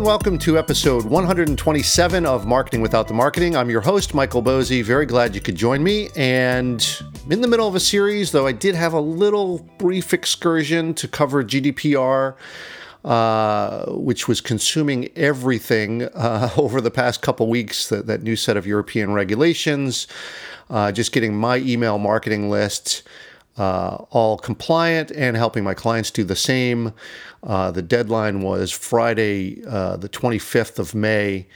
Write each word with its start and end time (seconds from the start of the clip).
and 0.00 0.06
welcome 0.06 0.38
to 0.38 0.56
episode 0.56 1.04
127 1.04 2.24
of 2.24 2.46
Marketing 2.46 2.80
Without 2.80 3.06
the 3.06 3.12
Marketing. 3.12 3.54
I'm 3.54 3.68
your 3.68 3.82
host, 3.82 4.14
Michael 4.14 4.42
Boezi. 4.42 4.82
Very 4.82 5.04
glad 5.04 5.34
you 5.34 5.42
could 5.42 5.56
join 5.56 5.82
me. 5.82 6.08
And 6.16 7.02
in 7.28 7.42
the 7.42 7.46
middle 7.46 7.68
of 7.68 7.74
a 7.74 7.80
series, 7.80 8.32
though 8.32 8.46
I 8.46 8.52
did 8.52 8.74
have 8.74 8.94
a 8.94 9.00
little 9.00 9.58
brief 9.76 10.14
excursion 10.14 10.94
to 10.94 11.06
cover 11.06 11.44
GDPR. 11.44 12.34
Uh, 13.02 13.86
which 13.92 14.28
was 14.28 14.42
consuming 14.42 15.08
everything 15.16 16.02
uh, 16.02 16.50
over 16.58 16.82
the 16.82 16.90
past 16.90 17.22
couple 17.22 17.48
weeks. 17.48 17.88
That, 17.88 18.06
that, 18.08 18.22
new 18.22 18.36
set 18.36 18.58
of 18.58 18.66
European 18.66 19.14
regulations, 19.14 20.06
uh, 20.68 20.92
just 20.92 21.10
getting 21.10 21.34
my 21.34 21.56
email 21.56 21.96
marketing 21.96 22.50
list 22.50 23.02
uh, 23.60 24.06
all 24.10 24.38
compliant 24.38 25.10
and 25.10 25.36
helping 25.36 25.62
my 25.62 25.74
clients 25.74 26.10
do 26.10 26.24
the 26.24 26.34
same. 26.34 26.94
Uh, 27.42 27.70
the 27.70 27.82
deadline 27.82 28.40
was 28.40 28.70
Friday, 28.70 29.62
uh, 29.68 29.98
the 29.98 30.08
25th 30.08 30.78
of 30.78 30.94
May. 30.94 31.46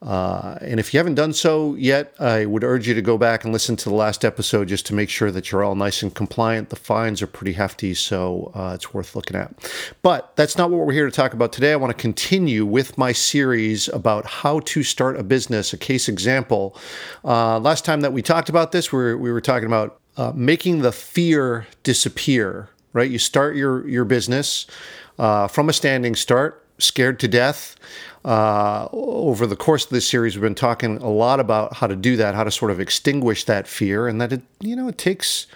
Uh, 0.00 0.56
and 0.60 0.78
if 0.78 0.94
you 0.94 0.98
haven't 0.98 1.16
done 1.16 1.32
so 1.32 1.74
yet, 1.74 2.14
I 2.20 2.46
would 2.46 2.62
urge 2.62 2.86
you 2.86 2.94
to 2.94 3.02
go 3.02 3.18
back 3.18 3.42
and 3.42 3.52
listen 3.52 3.74
to 3.74 3.88
the 3.88 3.94
last 3.96 4.24
episode 4.24 4.68
just 4.68 4.86
to 4.86 4.94
make 4.94 5.10
sure 5.10 5.32
that 5.32 5.50
you're 5.50 5.64
all 5.64 5.74
nice 5.74 6.04
and 6.04 6.14
compliant. 6.14 6.70
The 6.70 6.76
fines 6.76 7.20
are 7.22 7.26
pretty 7.26 7.54
hefty, 7.54 7.92
so 7.94 8.52
uh, 8.54 8.74
it's 8.76 8.94
worth 8.94 9.16
looking 9.16 9.36
at. 9.36 9.52
But 10.02 10.36
that's 10.36 10.56
not 10.56 10.70
what 10.70 10.86
we're 10.86 10.92
here 10.92 11.06
to 11.06 11.10
talk 11.10 11.32
about 11.32 11.52
today. 11.52 11.72
I 11.72 11.76
want 11.76 11.90
to 11.90 12.00
continue 12.00 12.64
with 12.64 12.96
my 12.96 13.10
series 13.10 13.88
about 13.88 14.26
how 14.26 14.60
to 14.60 14.84
start 14.84 15.18
a 15.18 15.24
business, 15.24 15.72
a 15.72 15.76
case 15.76 16.08
example. 16.08 16.76
Uh, 17.24 17.58
last 17.58 17.84
time 17.84 18.02
that 18.02 18.12
we 18.12 18.22
talked 18.22 18.48
about 18.48 18.70
this, 18.70 18.92
we 18.92 18.98
were, 18.98 19.18
we 19.18 19.32
were 19.32 19.40
talking 19.40 19.66
about 19.66 20.00
uh, 20.18 20.32
making 20.34 20.82
the 20.82 20.92
fear 20.92 21.66
disappear, 21.84 22.68
right? 22.92 23.10
You 23.10 23.18
start 23.18 23.56
your, 23.56 23.88
your 23.88 24.04
business 24.04 24.66
uh, 25.18 25.46
from 25.46 25.68
a 25.68 25.72
standing 25.72 26.16
start, 26.16 26.66
scared 26.78 27.20
to 27.20 27.28
death. 27.28 27.76
Uh, 28.24 28.88
over 28.92 29.46
the 29.46 29.56
course 29.56 29.84
of 29.84 29.90
this 29.90 30.06
series, 30.06 30.34
we've 30.34 30.42
been 30.42 30.54
talking 30.54 30.98
a 30.98 31.08
lot 31.08 31.38
about 31.38 31.74
how 31.74 31.86
to 31.86 31.94
do 31.94 32.16
that, 32.16 32.34
how 32.34 32.42
to 32.42 32.50
sort 32.50 32.72
of 32.72 32.80
extinguish 32.80 33.44
that 33.44 33.68
fear, 33.68 34.08
and 34.08 34.20
that 34.20 34.32
it, 34.32 34.42
you 34.60 34.74
know, 34.74 34.88
it 34.88 34.98
takes 34.98 35.46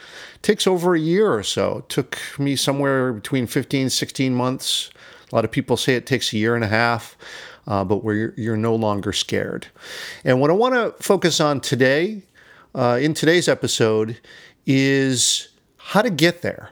takes 0.42 0.66
over 0.66 0.94
a 0.94 0.98
year 0.98 1.32
or 1.32 1.42
so. 1.42 1.78
It 1.78 1.88
took 1.88 2.18
me 2.38 2.56
somewhere 2.56 3.12
between 3.12 3.46
15, 3.46 3.90
16 3.90 4.34
months. 4.34 4.90
A 5.30 5.34
lot 5.34 5.44
of 5.44 5.50
people 5.50 5.76
say 5.76 5.94
it 5.94 6.06
takes 6.06 6.32
a 6.32 6.36
year 6.36 6.54
and 6.54 6.64
a 6.64 6.68
half, 6.68 7.16
uh, 7.66 7.84
but 7.84 8.04
where 8.04 8.14
you're, 8.14 8.34
you're, 8.36 8.56
no 8.56 8.74
longer 8.74 9.12
scared. 9.12 9.68
And 10.24 10.40
what 10.40 10.50
I 10.50 10.54
want 10.54 10.74
to 10.74 11.02
focus 11.02 11.40
on 11.40 11.60
today, 11.60 12.22
uh, 12.74 12.98
in 13.00 13.14
today's 13.14 13.48
episode, 13.48 14.18
is 14.66 15.48
how 15.76 16.02
to 16.02 16.10
get 16.10 16.42
there. 16.42 16.70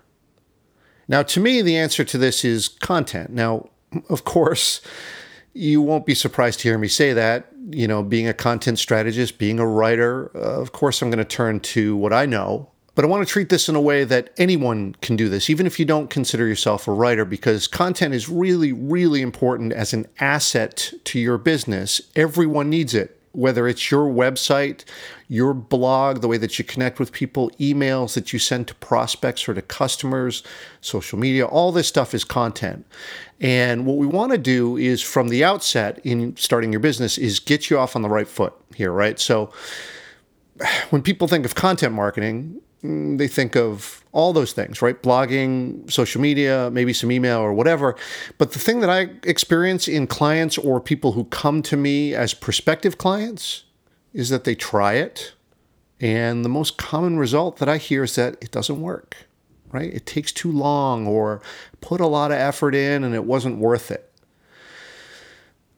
Now, 1.08 1.22
to 1.24 1.40
me, 1.40 1.60
the 1.60 1.76
answer 1.76 2.04
to 2.04 2.18
this 2.18 2.44
is 2.44 2.68
content. 2.68 3.30
Now, 3.30 3.68
of 4.08 4.24
course, 4.24 4.80
you 5.52 5.82
won't 5.82 6.06
be 6.06 6.14
surprised 6.14 6.60
to 6.60 6.68
hear 6.68 6.78
me 6.78 6.88
say 6.88 7.12
that. 7.12 7.48
You 7.70 7.88
know, 7.88 8.02
being 8.02 8.28
a 8.28 8.34
content 8.34 8.78
strategist, 8.78 9.38
being 9.38 9.58
a 9.58 9.66
writer, 9.66 10.30
uh, 10.34 10.60
of 10.60 10.72
course, 10.72 11.02
I'm 11.02 11.10
going 11.10 11.18
to 11.18 11.24
turn 11.24 11.60
to 11.60 11.96
what 11.96 12.12
I 12.12 12.26
know. 12.26 12.70
But 12.94 13.04
I 13.04 13.08
want 13.08 13.26
to 13.26 13.32
treat 13.32 13.48
this 13.48 13.68
in 13.68 13.76
a 13.76 13.80
way 13.80 14.04
that 14.04 14.30
anyone 14.36 14.94
can 15.00 15.16
do 15.16 15.28
this, 15.28 15.48
even 15.48 15.66
if 15.66 15.78
you 15.78 15.84
don't 15.84 16.10
consider 16.10 16.46
yourself 16.46 16.88
a 16.88 16.92
writer, 16.92 17.24
because 17.24 17.66
content 17.66 18.14
is 18.14 18.28
really, 18.28 18.72
really 18.72 19.22
important 19.22 19.72
as 19.72 19.92
an 19.92 20.06
asset 20.18 20.92
to 21.04 21.18
your 21.18 21.38
business. 21.38 22.00
Everyone 22.16 22.68
needs 22.68 22.94
it 22.94 23.19
whether 23.32 23.68
it's 23.68 23.90
your 23.90 24.06
website, 24.06 24.84
your 25.28 25.54
blog, 25.54 26.20
the 26.20 26.28
way 26.28 26.36
that 26.36 26.58
you 26.58 26.64
connect 26.64 26.98
with 26.98 27.12
people, 27.12 27.50
emails 27.60 28.14
that 28.14 28.32
you 28.32 28.38
send 28.38 28.66
to 28.68 28.74
prospects 28.76 29.48
or 29.48 29.54
to 29.54 29.62
customers, 29.62 30.42
social 30.80 31.18
media, 31.18 31.46
all 31.46 31.70
this 31.70 31.86
stuff 31.86 32.12
is 32.14 32.24
content. 32.24 32.84
And 33.40 33.86
what 33.86 33.96
we 33.96 34.06
want 34.06 34.32
to 34.32 34.38
do 34.38 34.76
is 34.76 35.00
from 35.00 35.28
the 35.28 35.44
outset 35.44 36.00
in 36.04 36.36
starting 36.36 36.72
your 36.72 36.80
business 36.80 37.18
is 37.18 37.38
get 37.38 37.70
you 37.70 37.78
off 37.78 37.94
on 37.94 38.02
the 38.02 38.08
right 38.08 38.28
foot 38.28 38.52
here, 38.74 38.92
right? 38.92 39.18
So 39.18 39.52
when 40.90 41.02
people 41.02 41.28
think 41.28 41.44
of 41.44 41.54
content 41.54 41.94
marketing, 41.94 42.60
Mm, 42.84 43.18
they 43.18 43.28
think 43.28 43.56
of 43.56 44.02
all 44.12 44.32
those 44.32 44.52
things, 44.52 44.80
right? 44.82 45.00
Blogging, 45.02 45.90
social 45.90 46.20
media, 46.20 46.70
maybe 46.72 46.92
some 46.92 47.12
email 47.12 47.38
or 47.38 47.52
whatever. 47.52 47.94
But 48.38 48.52
the 48.52 48.58
thing 48.58 48.80
that 48.80 48.90
I 48.90 49.10
experience 49.24 49.86
in 49.86 50.06
clients 50.06 50.56
or 50.56 50.80
people 50.80 51.12
who 51.12 51.24
come 51.24 51.62
to 51.62 51.76
me 51.76 52.14
as 52.14 52.34
prospective 52.34 52.98
clients 52.98 53.64
is 54.12 54.30
that 54.30 54.44
they 54.44 54.54
try 54.54 54.94
it. 54.94 55.34
And 56.00 56.44
the 56.44 56.48
most 56.48 56.78
common 56.78 57.18
result 57.18 57.58
that 57.58 57.68
I 57.68 57.76
hear 57.76 58.04
is 58.04 58.14
that 58.14 58.36
it 58.40 58.50
doesn't 58.50 58.80
work, 58.80 59.16
right? 59.70 59.92
It 59.92 60.06
takes 60.06 60.32
too 60.32 60.50
long 60.50 61.06
or 61.06 61.42
put 61.82 62.00
a 62.00 62.06
lot 62.06 62.32
of 62.32 62.38
effort 62.38 62.74
in 62.74 63.04
and 63.04 63.14
it 63.14 63.24
wasn't 63.24 63.58
worth 63.58 63.90
it. 63.90 64.10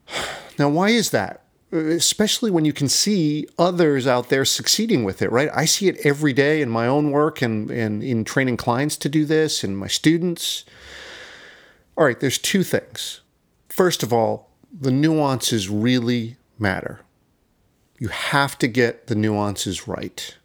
Now, 0.59 0.69
why 0.69 0.91
is 0.91 1.11
that? 1.13 1.45
Especially 1.73 2.51
when 2.51 2.67
you 2.67 2.73
can 2.73 2.89
see 2.89 3.47
others 3.59 4.07
out 4.07 4.29
there 4.29 4.45
succeeding 4.45 5.05
with 5.05 5.23
it, 5.23 5.33
right? 5.33 5.49
I 5.55 5.65
see 5.65 5.89
it 5.89 6.05
every 6.05 6.35
day 6.35 6.61
in 6.61 6.69
my 6.69 6.87
own 6.87 7.11
work 7.11 7.41
and, 7.41 7.71
and 7.71 8.03
in 8.03 8.25
training 8.25 8.59
clients 8.59 8.97
to 8.99 9.09
do 9.09 9.25
this 9.25 9.65
and 9.65 9.77
my 9.77 9.87
students. 9.87 10.65
All 11.97 12.05
right, 12.05 12.21
there's 12.21 12.39
two 12.39 12.63
things. 12.63 13.23
First 13.71 14.03
of 14.03 14.13
all, 14.13 14.51
the 14.71 14.91
nuances 14.91 15.69
really 15.71 16.37
matter. 16.59 17.01
You 17.99 18.09
have 18.09 18.59
to 18.59 18.69
get 18.69 19.07
the 19.07 19.15
nuances 19.15 19.89
right. 19.89 20.37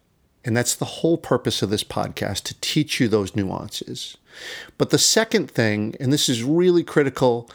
And 0.44 0.56
that's 0.56 0.74
the 0.74 0.84
whole 0.86 1.18
purpose 1.18 1.60
of 1.60 1.68
this 1.68 1.84
podcast 1.84 2.44
to 2.44 2.60
teach 2.60 3.00
you 3.00 3.08
those 3.08 3.36
nuances. 3.36 4.16
But 4.78 4.90
the 4.90 4.98
second 4.98 5.50
thing, 5.50 5.94
and 6.00 6.10
this 6.10 6.28
is 6.28 6.42
really 6.42 6.84
critical 6.84 7.50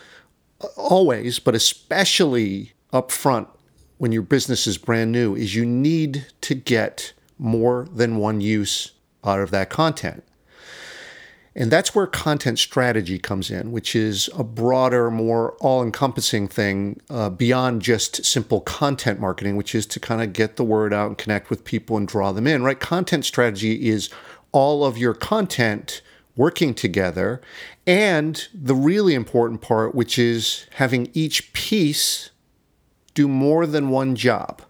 uh, 0.62 0.68
always, 0.76 1.40
but 1.40 1.56
especially 1.56 2.74
up 2.92 3.10
front 3.10 3.48
when 3.98 4.12
your 4.12 4.22
business 4.22 4.68
is 4.68 4.78
brand 4.78 5.12
new 5.12 5.36
is 5.36 5.56
you 5.56 5.66
need 5.66 6.28
to 6.42 6.56
get 6.56 7.14
more 7.38 7.88
than 7.94 8.18
one 8.18 8.42
use 8.42 8.92
out 9.24 9.40
of 9.40 9.52
that 9.52 9.70
content. 9.70 10.24
And 11.56 11.70
that's 11.70 11.94
where 11.94 12.08
content 12.08 12.58
strategy 12.58 13.20
comes 13.20 13.52
in, 13.52 13.72
which 13.72 13.96
is 13.96 14.30
a 14.36 14.44
broader, 14.44 15.12
more 15.12 15.52
all 15.60 15.84
encompassing 15.84 16.48
thing 16.48 17.00
uh, 17.12 17.30
beyond 17.30 17.84
just 17.84 18.26
simple 18.26 18.62
content 18.62 19.20
marketing, 19.20 19.56
which 19.56 19.76
is 19.76 19.86
to 19.88 20.00
kind 20.00 20.22
of 20.24 20.34
get 20.34 20.56
the 20.56 20.64
word 20.64 20.94
out 20.94 21.08
and 21.08 21.18
connect 21.18 21.52
with 21.52 21.64
people 21.64 21.96
and 21.96 22.08
draw 22.08 22.32
them 22.32 22.48
in, 22.48 22.64
right? 22.64 22.80
Content 22.80 23.24
strategy 23.24 23.88
is 23.88 24.10
all 24.52 24.84
of 24.84 24.98
your 24.98 25.14
content 25.14 26.02
working 26.36 26.74
together. 26.74 27.40
And 27.86 28.48
the 28.52 28.76
really 28.76 29.14
important 29.14 29.62
part, 29.62 29.94
which 29.94 30.18
is 30.18 30.66
having 30.72 31.12
each 31.14 31.54
piece 31.54 32.32
do 33.14 33.28
more 33.28 33.66
than 33.66 33.90
one 33.90 34.16
job. 34.16 34.62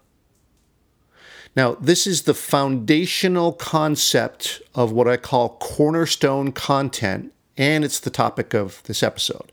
Now, 1.56 1.74
this 1.74 2.06
is 2.06 2.22
the 2.22 2.34
foundational 2.34 3.52
concept 3.52 4.60
of 4.74 4.90
what 4.90 5.06
I 5.06 5.16
call 5.16 5.56
cornerstone 5.60 6.50
content, 6.50 7.32
and 7.56 7.84
it's 7.84 8.00
the 8.00 8.10
topic 8.10 8.54
of 8.54 8.82
this 8.84 9.02
episode. 9.02 9.52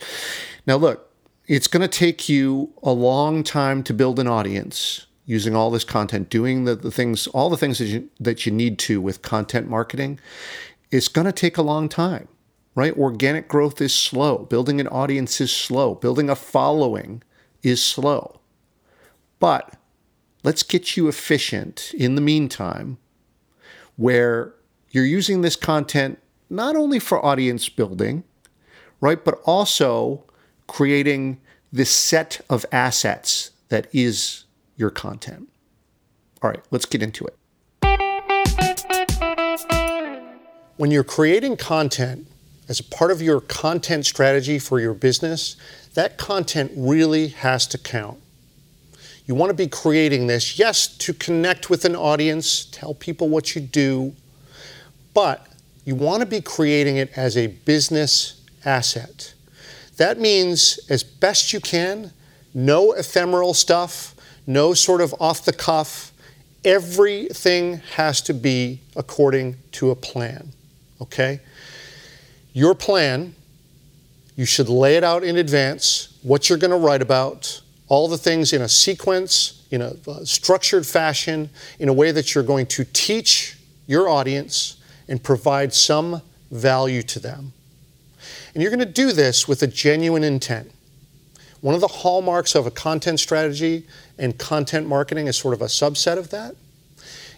Now, 0.66 0.78
look, 0.78 1.12
it's 1.48 1.68
going 1.68 1.82
to 1.82 1.88
take 1.88 2.28
you 2.28 2.74
a 2.82 2.92
long 2.92 3.44
time 3.44 3.84
to 3.84 3.94
build 3.94 4.20
an 4.20 4.28
audience 4.28 5.06
using 5.26 5.56
all 5.56 5.70
this 5.70 5.84
content, 5.84 6.30
doing 6.30 6.66
the, 6.66 6.76
the 6.76 6.92
things, 6.92 7.28
all 7.28 7.50
the 7.50 7.58
things 7.58 7.78
that 7.78 7.86
you, 7.86 8.10
that 8.20 8.46
you 8.46 8.52
need 8.52 8.80
to 8.80 9.00
with 9.00 9.22
content 9.22 9.70
marketing. 9.70 10.20
It's 10.90 11.08
going 11.08 11.26
to 11.26 11.32
take 11.32 11.58
a 11.58 11.62
long 11.62 11.88
time, 11.88 12.28
right? 12.74 12.98
Organic 12.98 13.48
growth 13.48 13.80
is 13.80 13.94
slow. 13.94 14.40
Building 14.40 14.82
an 14.82 14.88
audience 14.88 15.40
is 15.40 15.52
slow. 15.52 15.96
Building 15.96 16.30
a 16.30 16.36
following 16.36 17.22
is 17.62 17.82
slow. 17.84 18.41
But 19.42 19.74
let's 20.44 20.64
get 20.64 20.96
you 20.96 21.10
efficient 21.10 21.94
in 21.96 22.16
the 22.16 22.22
meantime, 22.22 23.00
where 23.98 24.54
you're 24.92 25.04
using 25.04 25.42
this 25.42 25.56
content 25.56 26.20
not 26.50 26.76
only 26.76 27.00
for 27.00 27.26
audience 27.26 27.68
building, 27.68 28.24
right, 29.02 29.26
but 29.26 29.42
also 29.44 30.24
creating 30.68 31.42
this 31.74 31.90
set 31.90 32.40
of 32.52 32.66
assets 32.72 33.52
that 33.70 33.88
is 33.92 34.46
your 34.78 34.92
content. 34.92 35.50
All 36.44 36.50
right, 36.52 36.64
let's 36.70 36.86
get 36.86 37.02
into 37.02 37.26
it. 37.26 37.36
When 40.78 40.92
you're 40.92 41.04
creating 41.04 41.58
content 41.58 42.28
as 42.70 42.80
a 42.80 42.84
part 42.84 43.10
of 43.10 43.24
your 43.24 43.42
content 43.42 44.06
strategy 44.06 44.60
for 44.60 44.80
your 44.80 44.94
business, 44.94 45.56
that 45.96 46.20
content 46.20 46.72
really 46.76 47.30
has 47.30 47.66
to 47.68 47.80
count. 47.80 48.20
You 49.32 49.36
want 49.36 49.50
to 49.50 49.54
be 49.54 49.68
creating 49.68 50.28
this, 50.28 50.60
yes, 50.60 50.88
to 50.98 51.14
connect 51.14 51.70
with 51.70 51.86
an 51.86 51.96
audience, 51.96 52.66
tell 52.66 52.94
people 52.94 53.30
what 53.30 53.56
you 53.56 53.62
do, 53.62 54.14
but 55.14 55.48
you 55.86 55.96
want 55.96 56.20
to 56.20 56.26
be 56.26 56.42
creating 56.42 56.98
it 56.98 57.18
as 57.18 57.38
a 57.38 57.48
business 57.48 58.42
asset. 58.66 59.34
That 59.96 60.20
means, 60.20 60.82
as 60.90 61.02
best 61.06 61.54
you 61.54 61.62
can, 61.62 62.12
no 62.54 62.92
ephemeral 62.92 63.54
stuff, 63.54 64.16
no 64.46 64.74
sort 64.74 65.00
of 65.00 65.16
off 65.18 65.46
the 65.46 65.54
cuff. 65.54 66.12
Everything 66.66 67.78
has 67.96 68.20
to 68.24 68.34
be 68.34 68.82
according 68.98 69.56
to 69.72 69.92
a 69.92 69.96
plan. 69.96 70.52
Okay? 71.00 71.40
Your 72.52 72.76
plan 72.76 73.34
You 74.36 74.46
should 74.46 74.68
lay 74.68 74.98
it 74.98 75.06
out 75.06 75.24
in 75.24 75.38
advance, 75.38 76.18
what 76.22 76.50
you're 76.50 76.58
going 76.58 76.72
to 76.72 76.78
write 76.78 77.02
about, 77.02 77.62
all 77.92 78.08
the 78.08 78.18
things 78.18 78.54
in 78.54 78.62
a 78.62 78.70
sequence, 78.70 79.68
in 79.70 79.82
a, 79.82 79.94
a 80.08 80.26
structured 80.26 80.86
fashion, 80.86 81.50
in 81.78 81.90
a 81.90 81.94
way 81.94 82.10
that 82.10 82.34
you're 82.34 82.42
going 82.42 82.66
to 82.66 82.86
teach 82.86 83.58
your 83.86 84.08
audience 84.08 84.78
and 85.10 85.22
provide 85.22 85.74
some 85.74 86.22
value 86.52 87.02
to 87.02 87.20
them. 87.20 87.52
And 88.54 88.64
you're 88.64 88.72
going 88.72 88.80
to 88.80 88.86
do 88.86 89.12
this 89.12 89.46
with 89.46 89.62
a 89.62 89.68
genuine 89.68 90.24
intent. 90.24 90.72
One 91.60 91.76
of 91.76 91.82
the 91.82 91.90
hallmarks 91.90 92.56
of 92.56 92.66
a 92.66 92.72
content 92.72 93.20
strategy 93.20 93.86
and 94.18 94.38
content 94.38 94.88
marketing 94.88 95.28
is 95.28 95.36
sort 95.36 95.54
of 95.54 95.62
a 95.62 95.66
subset 95.66 96.18
of 96.18 96.30
that 96.30 96.56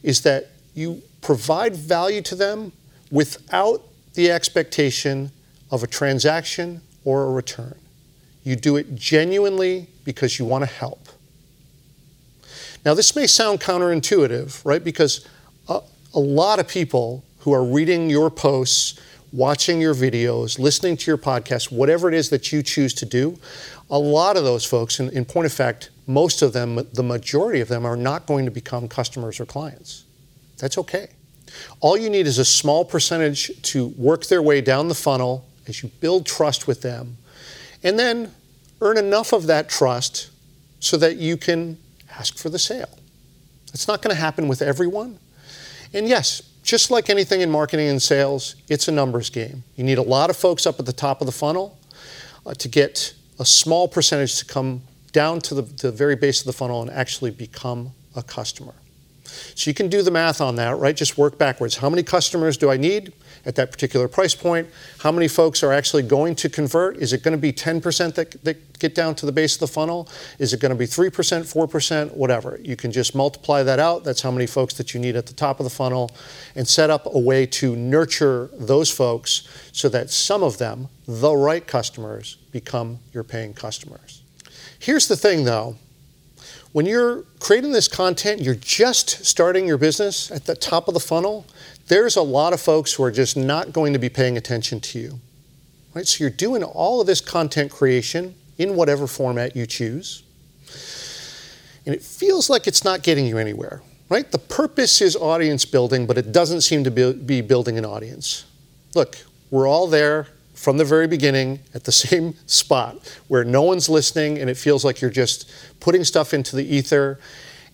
is 0.04 0.22
that 0.22 0.52
you 0.76 1.02
provide 1.22 1.76
value 1.76 2.22
to 2.22 2.36
them 2.36 2.74
without 3.10 3.82
the 4.14 4.30
expectation 4.30 5.32
of 5.72 5.82
a 5.82 5.88
transaction 5.88 6.82
or 7.06 7.24
a 7.24 7.32
return. 7.32 7.74
You 8.44 8.56
do 8.56 8.76
it 8.76 8.94
genuinely 8.94 9.88
because 10.04 10.40
you 10.40 10.46
want 10.46 10.64
to 10.64 10.70
help. 10.70 11.08
Now, 12.86 12.94
this 12.94 13.16
may 13.16 13.28
sound 13.28 13.60
counterintuitive, 13.62 14.64
right? 14.66 14.84
Because 14.84 15.28
a, 15.70 15.80
a 16.14 16.20
lot 16.20 16.60
of 16.60 16.68
people 16.68 17.24
who 17.40 17.54
are 17.54 17.64
reading 17.64 18.10
your 18.10 18.30
posts, 18.30 19.00
watching 19.32 19.80
your 19.80 19.94
videos, 19.94 20.60
listening 20.60 20.98
to 20.98 21.10
your 21.10 21.18
podcast, 21.18 21.72
whatever 21.72 22.08
it 22.08 22.14
is 22.14 22.30
that 22.30 22.52
you 22.52 22.62
choose 22.62 22.94
to 22.96 23.06
do, 23.06 23.38
a 23.90 23.98
lot 23.98 24.38
of 24.38 24.44
those 24.44 24.66
folks, 24.66 25.00
in, 25.00 25.10
in 25.10 25.26
point 25.26 25.46
of 25.46 25.54
fact, 25.54 25.90
most 26.08 26.42
of 26.42 26.52
them, 26.52 26.88
the 26.94 27.04
majority 27.04 27.62
of 27.62 27.68
them, 27.70 27.86
are 27.86 27.96
not 27.96 28.26
going 28.26 28.46
to 28.46 28.52
become 28.52 28.88
customers 28.88 29.40
or 29.40 29.46
clients. 29.46 30.04
That's 30.58 30.78
okay. 30.78 31.08
All 31.80 31.98
you 31.98 32.10
need 32.10 32.28
is 32.28 32.38
a 32.38 32.46
small 32.46 32.84
percentage 32.84 33.62
to 33.64 33.88
work 33.88 34.26
their 34.26 34.42
way 34.42 34.62
down 34.62 34.88
the 34.88 34.96
funnel 34.96 35.46
as 35.68 35.84
you 35.84 35.90
build 36.00 36.26
trust 36.26 36.68
with 36.68 36.82
them, 36.82 37.18
and 37.84 37.98
then 37.98 38.32
earn 38.84 38.98
enough 38.98 39.34
of 39.34 39.48
that 39.48 39.70
trust 39.70 40.30
so 40.80 40.98
that 40.98 41.16
you 41.16 41.38
can 41.38 41.78
ask 42.12 42.38
for 42.38 42.50
the 42.50 42.60
sale. 42.60 43.00
It's 43.74 43.88
not 43.88 44.02
going 44.02 44.16
to 44.16 44.22
happen 44.22 44.48
with 44.48 44.62
everyone. 44.62 45.18
And 45.94 46.08
yes, 46.08 46.42
just 46.64 46.92
like 46.92 47.10
anything 47.10 47.42
in 47.42 47.50
marketing 47.50 47.88
and 47.88 48.02
sales, 48.02 48.56
it's 48.70 48.88
a 48.88 48.92
numbers 48.92 49.30
game. 49.30 49.64
You 49.76 49.84
need 49.84 49.98
a 49.98 50.04
lot 50.04 50.30
of 50.30 50.36
folks 50.36 50.66
up 50.66 50.80
at 50.80 50.86
the 50.86 50.94
top 50.94 51.22
of 51.22 51.26
the 51.26 51.32
funnel 51.34 51.78
uh, 52.46 52.54
to 52.56 52.68
get 52.68 53.14
a 53.40 53.46
small 53.46 53.88
percentage 53.88 54.38
to 54.40 54.46
come 54.46 54.82
down 55.12 55.40
to 55.42 55.56
the, 55.56 55.62
the 55.62 55.92
very 55.92 56.16
base 56.16 56.42
of 56.42 56.46
the 56.46 56.54
funnel 56.54 56.82
and 56.82 56.92
actually 56.92 57.32
become 57.32 57.92
a 58.16 58.24
customer. 58.24 58.74
So 59.56 59.70
you 59.70 59.74
can 59.74 59.90
do 59.90 60.02
the 60.02 60.12
math 60.12 60.42
on 60.42 60.56
that, 60.58 60.78
right? 60.78 60.96
Just 60.96 61.18
work 61.18 61.38
backwards. 61.38 61.78
How 61.78 61.90
many 61.90 62.04
customers 62.04 62.58
do 62.58 62.70
I 62.70 62.78
need 62.78 63.14
at 63.46 63.56
that 63.56 63.72
particular 63.72 64.08
price 64.08 64.36
point? 64.36 64.68
How 65.00 65.12
many 65.12 65.28
folks 65.28 65.64
are 65.64 65.72
actually 65.72 66.04
going 66.04 66.36
to 66.36 66.50
convert? 66.50 66.98
Is 66.98 67.14
it 67.14 67.24
going 67.24 67.34
to 67.34 67.38
be 67.38 67.52
10% 67.52 68.16
that, 68.16 68.44
that 68.44 68.80
get 68.80 68.96
down 68.96 69.16
to 69.16 69.26
the 69.26 69.32
base 69.32 69.56
of 69.56 69.60
the 69.60 69.68
funnel? 69.68 70.08
Is 70.40 70.54
it 70.54 70.60
going 70.60 70.72
to 70.72 70.76
be 70.76 70.86
3%, 70.86 71.12
4%, 71.12 72.16
whatever? 72.16 72.60
You 72.62 72.76
can 72.76 72.92
just 72.92 73.16
multiply 73.16 73.64
that 73.64 73.80
out. 73.80 74.04
That's 74.04 74.22
how 74.22 74.32
many 74.32 74.48
folks 74.48 74.74
that 74.76 74.94
you 74.94 75.00
need 75.00 75.16
at 75.16 75.26
the 75.26 75.34
top 75.34 75.60
of 75.60 75.64
the 75.64 75.70
funnel 75.70 76.12
and 76.56 76.68
set 76.68 76.90
up 76.90 77.08
a 77.14 77.20
way 77.20 77.46
to 77.48 77.76
nurture 77.76 78.50
those 78.54 78.90
folks 78.90 79.48
so 79.72 79.90
that 79.90 80.10
some 80.10 80.44
of 80.44 80.58
them, 80.58 80.90
the 81.08 81.36
right 81.36 81.66
customers, 81.66 82.38
become 82.52 83.00
your 83.14 83.24
paying 83.24 83.54
customers. 83.54 84.22
Here's 84.80 85.08
the 85.08 85.16
thing 85.16 85.46
though 85.46 85.78
when 86.74 86.88
you're 86.88 87.24
creating 87.40 87.72
this 87.72 87.88
content, 87.88 88.42
you're 88.42 88.56
just 88.56 89.26
starting 89.26 89.68
your 89.68 89.78
business 89.78 90.32
at 90.32 90.46
the 90.46 90.56
top 90.56 90.88
of 90.88 90.96
the 90.96 91.00
funnel, 91.00 91.46
there's 91.88 92.16
a 92.16 92.22
lot 92.22 92.52
of 92.52 92.60
folks 92.60 92.94
who 92.94 93.04
are 93.04 93.12
just 93.12 93.38
not 93.38 93.72
going 93.72 93.94
to 93.94 94.00
be 94.00 94.10
paying 94.10 94.38
attention 94.38 94.80
to 94.82 95.00
you. 95.00 95.20
Right? 95.94 96.08
So 96.08 96.24
you're 96.24 96.32
doing 96.32 96.64
all 96.64 97.00
of 97.00 97.08
this 97.08 97.22
content 97.22 97.72
creation 97.72 98.34
in 98.58 98.76
whatever 98.76 99.06
format 99.06 99.56
you 99.56 99.68
choose. 99.68 100.24
And 101.86 101.94
it 101.94 102.02
feels 102.02 102.50
like 102.50 102.66
it's 102.66 102.84
not 102.84 103.04
getting 103.04 103.28
you 103.28 103.38
anywhere. 103.38 103.84
Right? 104.10 104.32
The 104.32 104.40
purpose 104.40 105.00
is 105.02 105.16
audience 105.16 105.66
building, 105.66 106.08
but 106.08 106.18
it 106.18 106.32
doesn't 106.32 106.62
seem 106.62 106.84
to 106.86 106.92
be 106.92 107.42
building 107.42 107.78
an 107.78 107.86
audience. 107.86 108.46
Look, 108.96 109.18
we're 109.52 109.68
all 109.68 109.88
there 109.88 110.28
from 110.64 110.78
the 110.78 110.86
very 110.86 111.08
beginning 111.08 111.60
at 111.74 111.84
the 111.84 111.92
same 112.08 112.34
spot 112.46 112.96
where 113.28 113.44
no 113.44 113.62
one's 113.62 113.90
listening 113.90 114.38
and 114.38 114.50
it 114.50 114.56
feels 114.56 114.86
like 114.86 115.02
you're 115.02 115.12
just 115.12 115.52
putting 115.82 116.06
stuff 116.06 116.34
into 116.34 116.56
the 116.56 116.64
ether 116.64 117.20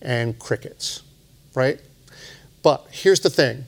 and 0.02 0.36
crickets, 0.40 1.02
right? 1.54 1.80
But 2.64 2.84
here's 2.90 3.20
the 3.20 3.30
thing 3.30 3.66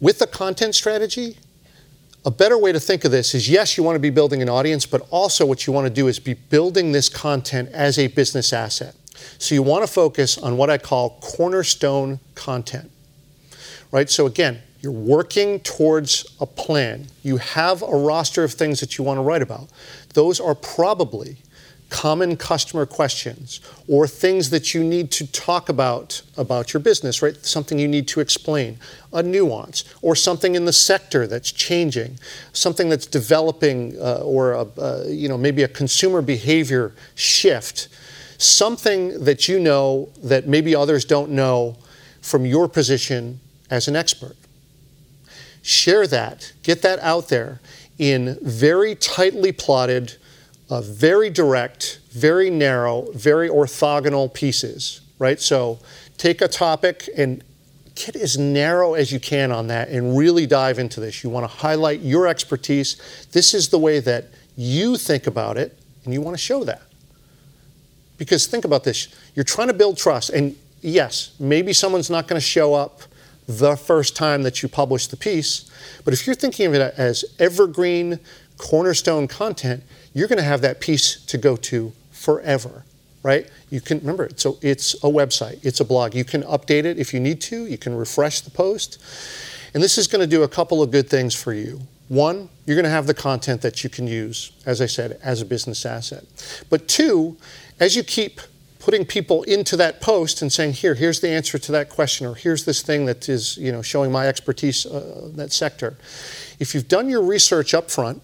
with 0.00 0.18
the 0.18 0.26
content 0.26 0.74
strategy, 0.74 1.38
a 2.24 2.30
better 2.32 2.58
way 2.58 2.72
to 2.72 2.80
think 2.80 3.04
of 3.04 3.12
this 3.12 3.32
is 3.32 3.48
yes, 3.48 3.76
you 3.76 3.84
want 3.84 3.94
to 3.94 4.00
be 4.00 4.10
building 4.10 4.42
an 4.42 4.48
audience, 4.48 4.86
but 4.86 5.06
also 5.10 5.46
what 5.46 5.64
you 5.68 5.72
want 5.72 5.86
to 5.86 5.92
do 5.92 6.08
is 6.08 6.18
be 6.18 6.34
building 6.34 6.90
this 6.90 7.08
content 7.08 7.68
as 7.70 7.96
a 7.96 8.08
business 8.08 8.52
asset. 8.52 8.96
So 9.38 9.54
you 9.54 9.62
want 9.62 9.86
to 9.86 9.92
focus 9.92 10.36
on 10.36 10.56
what 10.56 10.68
I 10.68 10.78
call 10.78 11.20
cornerstone 11.20 12.18
content, 12.34 12.90
right? 13.92 14.10
So 14.10 14.26
again, 14.26 14.62
you're 14.86 14.92
working 14.92 15.58
towards 15.60 16.36
a 16.40 16.46
plan. 16.46 17.08
You 17.24 17.38
have 17.38 17.82
a 17.82 17.86
roster 17.90 18.44
of 18.44 18.52
things 18.52 18.78
that 18.78 18.96
you 18.96 19.02
want 19.02 19.18
to 19.18 19.22
write 19.22 19.42
about. 19.42 19.68
Those 20.14 20.38
are 20.38 20.54
probably 20.54 21.38
common 21.90 22.36
customer 22.36 22.86
questions 22.86 23.60
or 23.88 24.06
things 24.06 24.50
that 24.50 24.74
you 24.74 24.84
need 24.84 25.10
to 25.10 25.26
talk 25.32 25.68
about 25.68 26.22
about 26.36 26.72
your 26.72 26.80
business, 26.80 27.20
right? 27.20 27.34
Something 27.44 27.80
you 27.80 27.88
need 27.88 28.06
to 28.06 28.20
explain, 28.20 28.78
a 29.12 29.24
nuance, 29.24 29.82
or 30.02 30.14
something 30.14 30.54
in 30.54 30.66
the 30.66 30.72
sector 30.72 31.26
that's 31.26 31.50
changing, 31.50 32.20
something 32.52 32.88
that's 32.88 33.06
developing, 33.06 34.00
uh, 34.00 34.20
or 34.22 34.52
a, 34.52 34.66
uh, 34.78 35.04
you 35.08 35.28
know 35.28 35.36
maybe 35.36 35.64
a 35.64 35.68
consumer 35.68 36.22
behavior 36.22 36.94
shift, 37.16 37.88
something 38.38 39.24
that 39.24 39.48
you 39.48 39.58
know 39.58 40.10
that 40.22 40.46
maybe 40.46 40.76
others 40.76 41.04
don't 41.04 41.32
know 41.32 41.76
from 42.20 42.46
your 42.46 42.68
position 42.68 43.40
as 43.68 43.88
an 43.88 43.96
expert 43.96 44.36
share 45.66 46.06
that, 46.06 46.52
get 46.62 46.80
that 46.82 47.00
out 47.00 47.28
there 47.28 47.60
in 47.98 48.38
very 48.40 48.94
tightly 48.94 49.50
plotted, 49.50 50.16
uh, 50.70 50.80
very 50.80 51.28
direct, 51.28 51.98
very 52.10 52.50
narrow, 52.50 53.10
very 53.12 53.48
orthogonal 53.48 54.32
pieces, 54.32 55.00
right? 55.18 55.40
So 55.40 55.80
take 56.18 56.40
a 56.40 56.46
topic 56.46 57.08
and 57.16 57.42
get 57.96 58.14
as 58.14 58.38
narrow 58.38 58.94
as 58.94 59.10
you 59.10 59.18
can 59.18 59.50
on 59.50 59.66
that 59.66 59.88
and 59.88 60.16
really 60.16 60.46
dive 60.46 60.78
into 60.78 61.00
this. 61.00 61.24
You 61.24 61.30
want 61.30 61.50
to 61.50 61.56
highlight 61.56 62.00
your 62.00 62.28
expertise. 62.28 63.26
This 63.32 63.52
is 63.52 63.68
the 63.68 63.78
way 63.78 63.98
that 64.00 64.26
you 64.56 64.96
think 64.96 65.26
about 65.26 65.56
it, 65.56 65.76
and 66.04 66.14
you 66.14 66.20
want 66.20 66.36
to 66.36 66.42
show 66.42 66.62
that. 66.62 66.82
Because 68.18 68.46
think 68.46 68.64
about 68.64 68.84
this 68.84 69.08
you're 69.34 69.44
trying 69.44 69.68
to 69.68 69.74
build 69.74 69.98
trust, 69.98 70.30
and 70.30 70.54
yes, 70.80 71.34
maybe 71.40 71.72
someone's 71.72 72.08
not 72.08 72.28
going 72.28 72.40
to 72.40 72.46
show 72.46 72.72
up 72.72 73.02
the 73.46 73.76
first 73.76 74.16
time 74.16 74.42
that 74.42 74.62
you 74.62 74.68
publish 74.68 75.06
the 75.06 75.16
piece. 75.16 75.70
But 76.04 76.12
if 76.12 76.26
you're 76.26 76.36
thinking 76.36 76.66
of 76.66 76.74
it 76.74 76.94
as 76.96 77.24
evergreen, 77.38 78.18
cornerstone 78.58 79.28
content, 79.28 79.84
you're 80.14 80.28
going 80.28 80.38
to 80.38 80.44
have 80.44 80.62
that 80.62 80.80
piece 80.80 81.24
to 81.26 81.38
go 81.38 81.56
to 81.56 81.92
forever, 82.10 82.84
right? 83.22 83.48
You 83.70 83.80
can 83.80 83.98
remember 84.00 84.24
it. 84.24 84.40
so 84.40 84.58
it's 84.62 84.94
a 84.94 85.08
website, 85.08 85.64
it's 85.64 85.80
a 85.80 85.84
blog. 85.84 86.14
You 86.14 86.24
can 86.24 86.42
update 86.42 86.84
it 86.84 86.98
if 86.98 87.12
you 87.14 87.20
need 87.20 87.40
to, 87.42 87.66
you 87.66 87.78
can 87.78 87.94
refresh 87.94 88.40
the 88.40 88.50
post. 88.50 88.98
And 89.74 89.82
this 89.82 89.98
is 89.98 90.06
going 90.06 90.20
to 90.22 90.26
do 90.26 90.42
a 90.42 90.48
couple 90.48 90.82
of 90.82 90.90
good 90.90 91.08
things 91.08 91.34
for 91.34 91.52
you. 91.52 91.82
One, 92.08 92.48
you're 92.64 92.76
going 92.76 92.84
to 92.84 92.90
have 92.90 93.06
the 93.06 93.14
content 93.14 93.62
that 93.62 93.82
you 93.82 93.90
can 93.90 94.06
use, 94.06 94.52
as 94.64 94.80
I 94.80 94.86
said, 94.86 95.18
as 95.22 95.42
a 95.42 95.44
business 95.44 95.84
asset. 95.84 96.24
But 96.70 96.88
two, 96.88 97.36
as 97.80 97.96
you 97.96 98.02
keep 98.02 98.40
putting 98.86 99.04
people 99.04 99.42
into 99.42 99.76
that 99.76 100.00
post 100.00 100.42
and 100.42 100.52
saying, 100.52 100.72
here, 100.72 100.94
here's 100.94 101.18
the 101.18 101.28
answer 101.28 101.58
to 101.58 101.72
that 101.72 101.88
question, 101.88 102.24
or 102.24 102.36
here's 102.36 102.64
this 102.66 102.82
thing 102.82 103.04
that 103.04 103.28
is, 103.28 103.56
you 103.56 103.72
know, 103.72 103.82
showing 103.82 104.12
my 104.12 104.28
expertise 104.28 104.86
uh, 104.86 105.22
in 105.24 105.34
that 105.34 105.50
sector. 105.50 105.96
If 106.60 106.72
you've 106.72 106.86
done 106.86 107.08
your 107.08 107.20
research 107.20 107.74
up 107.74 107.90
front, 107.90 108.22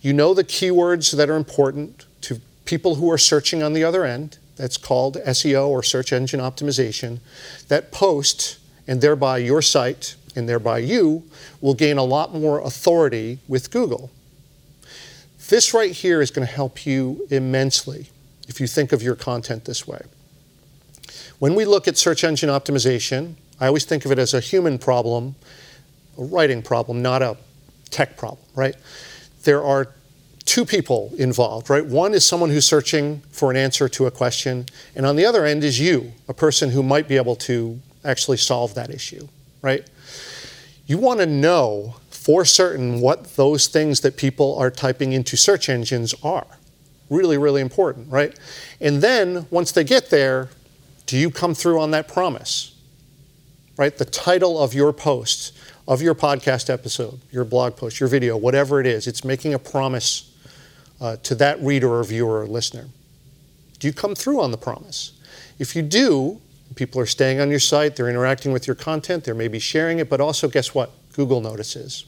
you 0.00 0.12
know 0.12 0.32
the 0.32 0.44
keywords 0.44 1.16
that 1.16 1.28
are 1.28 1.34
important 1.34 2.06
to 2.20 2.40
people 2.66 2.94
who 2.94 3.10
are 3.10 3.18
searching 3.18 3.64
on 3.64 3.72
the 3.72 3.82
other 3.82 4.04
end. 4.04 4.38
That's 4.54 4.76
called 4.76 5.16
SEO 5.26 5.66
or 5.66 5.82
search 5.82 6.12
engine 6.12 6.38
optimization. 6.38 7.18
That 7.66 7.90
post, 7.90 8.60
and 8.86 9.00
thereby 9.00 9.38
your 9.38 9.60
site, 9.60 10.14
and 10.36 10.48
thereby 10.48 10.78
you, 10.78 11.24
will 11.60 11.74
gain 11.74 11.98
a 11.98 12.04
lot 12.04 12.32
more 12.32 12.60
authority 12.60 13.40
with 13.48 13.72
Google. 13.72 14.12
This 15.48 15.74
right 15.74 15.90
here 15.90 16.22
is 16.22 16.30
going 16.30 16.46
to 16.46 16.54
help 16.54 16.86
you 16.86 17.26
immensely 17.28 18.10
if 18.50 18.60
you 18.60 18.66
think 18.66 18.92
of 18.92 19.02
your 19.02 19.14
content 19.14 19.64
this 19.64 19.86
way. 19.86 20.02
When 21.38 21.54
we 21.54 21.64
look 21.64 21.88
at 21.88 21.96
search 21.96 22.24
engine 22.24 22.50
optimization, 22.50 23.34
I 23.60 23.68
always 23.68 23.84
think 23.84 24.04
of 24.04 24.12
it 24.12 24.18
as 24.18 24.34
a 24.34 24.40
human 24.40 24.78
problem, 24.78 25.36
a 26.18 26.24
writing 26.24 26.60
problem, 26.60 27.00
not 27.00 27.22
a 27.22 27.36
tech 27.90 28.16
problem, 28.16 28.44
right? 28.54 28.74
There 29.44 29.62
are 29.64 29.94
two 30.44 30.64
people 30.64 31.12
involved, 31.16 31.70
right? 31.70 31.86
One 31.86 32.12
is 32.12 32.26
someone 32.26 32.50
who's 32.50 32.66
searching 32.66 33.22
for 33.30 33.50
an 33.50 33.56
answer 33.56 33.88
to 33.88 34.06
a 34.06 34.10
question, 34.10 34.66
and 34.96 35.06
on 35.06 35.16
the 35.16 35.24
other 35.24 35.44
end 35.44 35.62
is 35.62 35.78
you, 35.78 36.12
a 36.28 36.34
person 36.34 36.70
who 36.70 36.82
might 36.82 37.06
be 37.06 37.16
able 37.16 37.36
to 37.36 37.80
actually 38.04 38.36
solve 38.36 38.74
that 38.74 38.90
issue, 38.90 39.28
right? 39.62 39.88
You 40.86 40.98
want 40.98 41.20
to 41.20 41.26
know 41.26 41.96
for 42.10 42.44
certain 42.44 43.00
what 43.00 43.36
those 43.36 43.68
things 43.68 44.00
that 44.00 44.16
people 44.16 44.58
are 44.58 44.70
typing 44.70 45.12
into 45.12 45.36
search 45.36 45.68
engines 45.68 46.14
are. 46.22 46.46
Really, 47.10 47.36
really 47.38 47.60
important, 47.60 48.10
right? 48.10 48.38
And 48.80 49.02
then 49.02 49.46
once 49.50 49.72
they 49.72 49.84
get 49.84 50.10
there, 50.10 50.48
do 51.06 51.18
you 51.18 51.30
come 51.30 51.54
through 51.54 51.80
on 51.80 51.90
that 51.90 52.06
promise? 52.06 52.76
Right? 53.76 53.96
The 53.96 54.04
title 54.04 54.62
of 54.62 54.74
your 54.74 54.92
post, 54.92 55.58
of 55.88 56.00
your 56.00 56.14
podcast 56.14 56.70
episode, 56.70 57.18
your 57.32 57.44
blog 57.44 57.76
post, 57.76 57.98
your 57.98 58.08
video, 58.08 58.36
whatever 58.36 58.80
it 58.80 58.86
is, 58.86 59.08
it's 59.08 59.24
making 59.24 59.54
a 59.54 59.58
promise 59.58 60.32
uh, 61.00 61.16
to 61.24 61.34
that 61.34 61.60
reader 61.60 61.88
or 61.88 62.04
viewer 62.04 62.42
or 62.42 62.46
listener. 62.46 62.86
Do 63.80 63.88
you 63.88 63.92
come 63.92 64.14
through 64.14 64.40
on 64.40 64.52
the 64.52 64.58
promise? 64.58 65.12
If 65.58 65.74
you 65.74 65.82
do, 65.82 66.40
people 66.76 67.00
are 67.00 67.06
staying 67.06 67.40
on 67.40 67.50
your 67.50 67.58
site, 67.58 67.96
they're 67.96 68.10
interacting 68.10 68.52
with 68.52 68.66
your 68.66 68.76
content, 68.76 69.24
they're 69.24 69.34
maybe 69.34 69.58
sharing 69.58 69.98
it, 69.98 70.08
but 70.08 70.20
also, 70.20 70.48
guess 70.48 70.74
what? 70.74 70.92
Google 71.14 71.40
notices. 71.40 72.04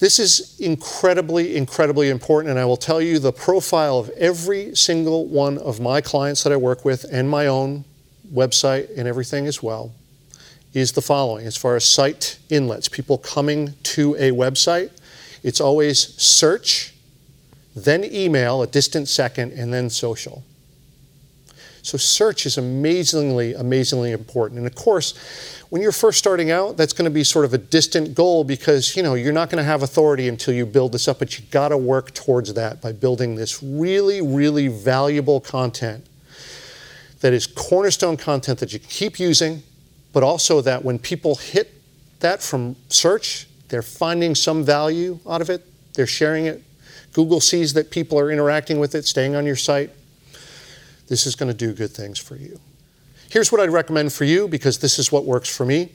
This 0.00 0.18
is 0.18 0.58
incredibly, 0.58 1.56
incredibly 1.56 2.08
important, 2.08 2.50
and 2.50 2.58
I 2.58 2.64
will 2.64 2.78
tell 2.78 3.02
you 3.02 3.18
the 3.18 3.32
profile 3.32 3.98
of 3.98 4.08
every 4.10 4.74
single 4.74 5.26
one 5.26 5.58
of 5.58 5.78
my 5.78 6.00
clients 6.00 6.42
that 6.42 6.54
I 6.54 6.56
work 6.56 6.86
with 6.86 7.04
and 7.12 7.28
my 7.28 7.46
own 7.46 7.84
website 8.32 8.88
and 8.96 9.06
everything 9.06 9.46
as 9.46 9.62
well 9.62 9.92
is 10.72 10.92
the 10.92 11.02
following 11.02 11.46
as 11.46 11.54
far 11.54 11.76
as 11.76 11.84
site 11.84 12.38
inlets, 12.48 12.88
people 12.88 13.18
coming 13.18 13.74
to 13.82 14.14
a 14.14 14.30
website, 14.30 14.90
it's 15.42 15.60
always 15.60 15.98
search, 16.20 16.94
then 17.76 18.02
email, 18.04 18.62
a 18.62 18.66
distant 18.66 19.06
second, 19.06 19.52
and 19.52 19.72
then 19.72 19.90
social. 19.90 20.42
So 21.82 21.96
search 21.96 22.46
is 22.46 22.58
amazingly, 22.58 23.54
amazingly 23.54 24.12
important. 24.12 24.58
And 24.58 24.66
of 24.66 24.74
course, 24.74 25.14
when 25.70 25.80
you're 25.82 25.92
first 25.92 26.18
starting 26.18 26.50
out, 26.50 26.76
that's 26.76 26.92
going 26.92 27.04
to 27.04 27.10
be 27.10 27.24
sort 27.24 27.44
of 27.44 27.54
a 27.54 27.58
distant 27.58 28.14
goal 28.14 28.44
because 28.44 28.96
you 28.96 29.02
know 29.02 29.14
you're 29.14 29.32
not 29.32 29.50
going 29.50 29.62
to 29.62 29.64
have 29.64 29.82
authority 29.82 30.28
until 30.28 30.52
you 30.52 30.66
build 30.66 30.92
this 30.92 31.08
up, 31.08 31.18
but 31.18 31.38
you 31.38 31.44
got 31.50 31.68
to 31.68 31.78
work 31.78 32.12
towards 32.12 32.52
that 32.54 32.80
by 32.80 32.92
building 32.92 33.34
this 33.34 33.62
really, 33.62 34.20
really 34.20 34.68
valuable 34.68 35.40
content 35.40 36.04
that 37.20 37.32
is 37.32 37.46
cornerstone 37.46 38.16
content 38.16 38.58
that 38.58 38.72
you 38.72 38.78
keep 38.78 39.20
using, 39.20 39.62
but 40.12 40.22
also 40.22 40.60
that 40.60 40.84
when 40.84 40.98
people 40.98 41.36
hit 41.36 41.72
that 42.20 42.42
from 42.42 42.76
search, 42.88 43.46
they're 43.68 43.82
finding 43.82 44.34
some 44.34 44.64
value 44.64 45.18
out 45.28 45.40
of 45.40 45.50
it, 45.50 45.66
they're 45.94 46.06
sharing 46.06 46.46
it. 46.46 46.62
Google 47.12 47.40
sees 47.40 47.72
that 47.74 47.90
people 47.90 48.18
are 48.18 48.30
interacting 48.30 48.78
with 48.78 48.94
it, 48.94 49.04
staying 49.04 49.34
on 49.34 49.46
your 49.46 49.56
site. 49.56 49.90
This 51.10 51.26
is 51.26 51.34
going 51.34 51.50
to 51.50 51.56
do 51.56 51.72
good 51.72 51.90
things 51.90 52.20
for 52.20 52.36
you. 52.36 52.60
Here's 53.30 53.50
what 53.50 53.60
I'd 53.60 53.70
recommend 53.70 54.12
for 54.12 54.24
you 54.24 54.46
because 54.46 54.78
this 54.78 54.96
is 54.96 55.10
what 55.10 55.24
works 55.24 55.54
for 55.54 55.66
me 55.66 55.90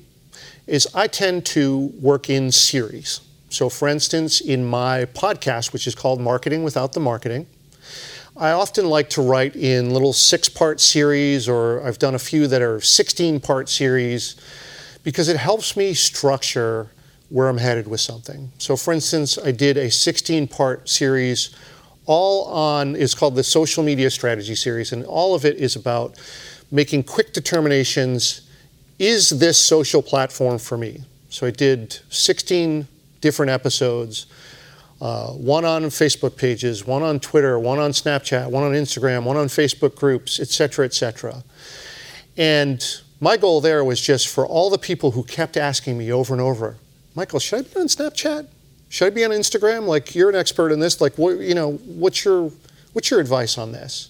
is 0.67 0.87
I 0.93 1.07
tend 1.07 1.45
to 1.47 1.93
work 2.01 2.29
in 2.29 2.51
series. 2.51 3.21
So 3.49 3.69
for 3.69 3.87
instance, 3.87 4.41
in 4.41 4.65
my 4.65 5.05
podcast 5.05 5.71
which 5.71 5.87
is 5.87 5.95
called 5.95 6.19
Marketing 6.19 6.63
Without 6.63 6.91
the 6.91 6.99
Marketing, 6.99 7.47
I 8.35 8.51
often 8.51 8.89
like 8.89 9.09
to 9.11 9.21
write 9.21 9.55
in 9.55 9.93
little 9.93 10.11
six-part 10.11 10.81
series 10.81 11.47
or 11.47 11.81
I've 11.81 11.97
done 11.97 12.15
a 12.15 12.19
few 12.19 12.47
that 12.47 12.61
are 12.61 12.79
16-part 12.79 13.69
series 13.69 14.35
because 15.05 15.29
it 15.29 15.37
helps 15.37 15.77
me 15.77 15.93
structure 15.93 16.89
where 17.29 17.47
I'm 17.47 17.59
headed 17.59 17.87
with 17.87 18.01
something. 18.01 18.51
So 18.57 18.75
for 18.75 18.91
instance, 18.91 19.37
I 19.37 19.51
did 19.51 19.77
a 19.77 19.87
16-part 19.87 20.89
series 20.89 21.55
all 22.05 22.45
on 22.45 22.95
is 22.95 23.15
called 23.15 23.35
the 23.35 23.43
social 23.43 23.83
media 23.83 24.09
strategy 24.09 24.55
series 24.55 24.91
and 24.91 25.05
all 25.05 25.35
of 25.35 25.45
it 25.45 25.57
is 25.57 25.75
about 25.75 26.15
making 26.71 27.03
quick 27.03 27.33
determinations 27.33 28.41
is 28.97 29.29
this 29.29 29.57
social 29.57 30.01
platform 30.01 30.57
for 30.57 30.77
me? 30.77 31.03
So 31.29 31.45
i 31.45 31.51
did 31.51 31.99
16 32.09 32.87
different 33.19 33.49
episodes 33.49 34.27
uh, 35.01 35.27
one 35.31 35.65
on 35.65 35.83
facebook 35.85 36.37
pages 36.37 36.85
one 36.87 37.03
on 37.03 37.19
twitter 37.19 37.59
one 37.59 37.79
on 37.79 37.91
snapchat 37.91 38.49
one 38.49 38.63
on 38.63 38.71
instagram 38.71 39.23
one 39.23 39.35
on 39.35 39.47
facebook 39.47 39.95
groups 39.95 40.39
etc 40.39 40.85
etc 40.85 41.43
and 42.37 43.01
my 43.19 43.35
goal 43.35 43.59
there 43.59 43.83
was 43.83 43.99
just 43.99 44.27
for 44.27 44.45
all 44.45 44.69
the 44.69 44.77
people 44.77 45.11
who 45.11 45.23
kept 45.23 45.57
asking 45.57 45.97
me 45.97 46.11
over 46.11 46.33
and 46.33 46.41
over 46.41 46.77
michael 47.15 47.39
should 47.39 47.59
i 47.59 47.61
be 47.63 47.79
on 47.79 47.87
snapchat 47.87 48.47
should 48.89 49.07
I 49.07 49.09
be 49.09 49.25
on 49.25 49.31
Instagram? 49.31 49.85
Like 49.87 50.15
you're 50.15 50.29
an 50.29 50.35
expert 50.35 50.71
in 50.71 50.79
this. 50.79 51.01
Like 51.01 51.17
what 51.17 51.39
you 51.39 51.55
know? 51.55 51.73
What's 51.73 52.23
your 52.23 52.51
what's 52.93 53.09
your 53.11 53.19
advice 53.19 53.57
on 53.57 53.71
this? 53.71 54.09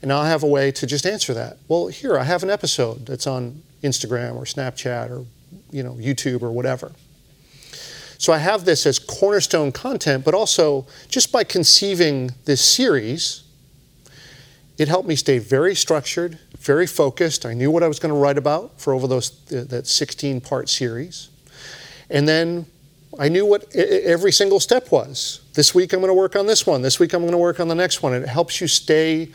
And 0.00 0.12
I'll 0.12 0.24
have 0.24 0.42
a 0.42 0.48
way 0.48 0.72
to 0.72 0.86
just 0.86 1.06
answer 1.06 1.32
that. 1.34 1.58
Well, 1.68 1.86
here 1.88 2.18
I 2.18 2.24
have 2.24 2.42
an 2.42 2.50
episode 2.50 3.06
that's 3.06 3.26
on 3.26 3.62
Instagram 3.82 4.36
or 4.36 4.44
Snapchat 4.44 5.10
or 5.10 5.26
you 5.70 5.82
know 5.82 5.94
YouTube 5.94 6.42
or 6.42 6.52
whatever. 6.52 6.92
So 8.18 8.32
I 8.32 8.38
have 8.38 8.64
this 8.64 8.86
as 8.86 9.00
cornerstone 9.00 9.72
content, 9.72 10.24
but 10.24 10.32
also 10.32 10.86
just 11.08 11.32
by 11.32 11.42
conceiving 11.42 12.30
this 12.44 12.60
series, 12.60 13.42
it 14.78 14.86
helped 14.86 15.08
me 15.08 15.16
stay 15.16 15.38
very 15.38 15.74
structured, 15.74 16.38
very 16.56 16.86
focused. 16.86 17.44
I 17.44 17.52
knew 17.52 17.72
what 17.72 17.82
I 17.82 17.88
was 17.88 17.98
going 17.98 18.14
to 18.14 18.18
write 18.18 18.38
about 18.38 18.80
for 18.80 18.94
over 18.94 19.08
those 19.08 19.30
that 19.46 19.88
16 19.88 20.40
part 20.40 20.68
series. 20.68 21.30
And 22.10 22.28
then 22.28 22.66
I 23.18 23.28
knew 23.28 23.44
what 23.44 23.74
every 23.74 24.32
single 24.32 24.60
step 24.60 24.90
was. 24.90 25.40
This 25.54 25.74
week 25.74 25.92
I'm 25.92 26.00
going 26.00 26.08
to 26.08 26.14
work 26.14 26.34
on 26.34 26.46
this 26.46 26.66
one. 26.66 26.82
This 26.82 26.98
week 26.98 27.12
I'm 27.12 27.20
going 27.20 27.32
to 27.32 27.38
work 27.38 27.60
on 27.60 27.68
the 27.68 27.74
next 27.74 28.02
one. 28.02 28.14
And 28.14 28.24
it 28.24 28.28
helps 28.28 28.60
you 28.60 28.66
stay 28.66 29.28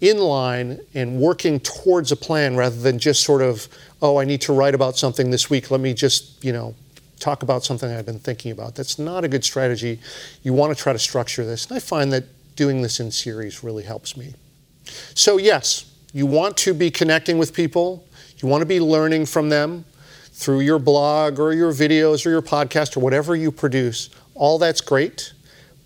in 0.00 0.18
line 0.18 0.80
and 0.94 1.20
working 1.20 1.60
towards 1.60 2.10
a 2.10 2.16
plan 2.16 2.56
rather 2.56 2.76
than 2.76 2.98
just 2.98 3.22
sort 3.22 3.42
of, 3.42 3.68
oh, 4.00 4.18
I 4.18 4.24
need 4.24 4.40
to 4.42 4.52
write 4.52 4.74
about 4.74 4.96
something 4.96 5.30
this 5.30 5.50
week. 5.50 5.70
Let 5.70 5.80
me 5.80 5.92
just, 5.92 6.42
you 6.42 6.52
know, 6.52 6.74
talk 7.18 7.42
about 7.42 7.62
something 7.64 7.90
I've 7.90 8.06
been 8.06 8.18
thinking 8.18 8.52
about. 8.52 8.74
That's 8.74 8.98
not 8.98 9.24
a 9.24 9.28
good 9.28 9.44
strategy. 9.44 10.00
You 10.42 10.54
want 10.54 10.74
to 10.74 10.82
try 10.82 10.94
to 10.94 10.98
structure 10.98 11.44
this. 11.44 11.66
And 11.66 11.76
I 11.76 11.80
find 11.80 12.10
that 12.12 12.24
doing 12.56 12.80
this 12.80 13.00
in 13.00 13.10
series 13.10 13.62
really 13.62 13.82
helps 13.82 14.16
me. 14.16 14.34
So, 15.14 15.36
yes, 15.36 15.84
you 16.14 16.24
want 16.24 16.56
to 16.58 16.72
be 16.72 16.90
connecting 16.90 17.36
with 17.36 17.54
people, 17.54 18.06
you 18.38 18.48
want 18.48 18.62
to 18.62 18.66
be 18.66 18.80
learning 18.80 19.26
from 19.26 19.50
them 19.50 19.84
through 20.40 20.60
your 20.60 20.78
blog 20.78 21.38
or 21.38 21.52
your 21.52 21.70
videos 21.70 22.24
or 22.24 22.30
your 22.30 22.40
podcast 22.40 22.96
or 22.96 23.00
whatever 23.00 23.36
you 23.36 23.52
produce, 23.52 24.08
all 24.34 24.58
that's 24.58 24.80
great, 24.80 25.34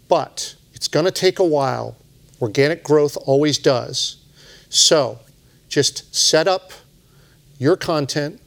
but 0.08 0.54
it's 0.72 0.86
going 0.86 1.04
to 1.04 1.10
take 1.10 1.40
a 1.40 1.44
while. 1.44 1.96
Organic 2.40 2.84
growth 2.84 3.18
always 3.26 3.58
does. 3.58 4.24
So 4.68 5.18
just 5.68 6.14
set 6.14 6.46
up 6.46 6.70
your 7.58 7.76
content 7.76 8.40